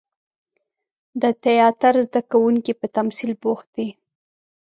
د 1.21 1.23
تیاتر 1.43 1.93
زده 2.07 2.21
کوونکي 2.31 2.71
په 2.79 2.85
تمثیل 2.95 3.31
بوخت 3.41 3.67
دي. 3.75 3.89